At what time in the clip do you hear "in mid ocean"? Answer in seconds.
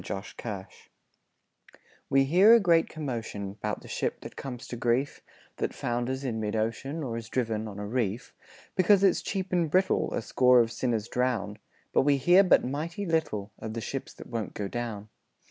6.23-7.03